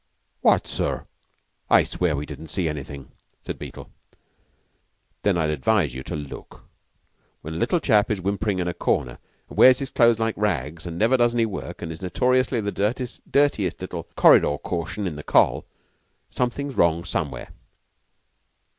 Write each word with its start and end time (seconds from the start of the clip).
"What, 0.41 0.65
sir? 0.65 1.05
I 1.69 1.81
I 1.81 1.83
swear 1.83 2.15
we 2.15 2.25
didn't 2.25 2.47
see 2.47 2.67
anything," 2.67 3.11
said 3.43 3.59
Beetle. 3.59 3.91
"Then 5.21 5.37
I'd 5.37 5.51
advise 5.51 5.93
you 5.93 6.01
to 6.01 6.15
look. 6.15 6.63
When 7.43 7.53
a 7.53 7.57
little 7.57 7.79
chap 7.79 8.09
is 8.09 8.19
whimpering 8.19 8.57
in 8.57 8.67
a 8.67 8.73
corner 8.73 9.19
and 9.47 9.57
wears 9.59 9.77
his 9.77 9.91
clothes 9.91 10.17
like 10.19 10.33
rags, 10.35 10.87
and 10.87 10.97
never 10.97 11.17
does 11.17 11.35
any 11.35 11.45
work, 11.45 11.83
and 11.83 11.91
is 11.91 12.01
notoriously 12.01 12.61
the 12.61 12.71
dirtiest 12.71 13.79
little 13.79 14.05
'corridor 14.15 14.57
caution' 14.57 15.05
in 15.05 15.17
the 15.17 15.23
Coll., 15.23 15.67
something's 16.31 16.73
wrong 16.73 17.03
somewhere." 17.05 17.49